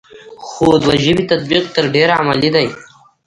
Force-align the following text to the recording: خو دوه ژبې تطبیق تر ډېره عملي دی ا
خو 0.47 0.67
دوه 0.81 0.95
ژبې 1.03 1.23
تطبیق 1.31 1.63
تر 1.75 1.85
ډېره 1.95 2.13
عملي 2.21 2.49
دی 2.55 2.63
ا 2.73 2.73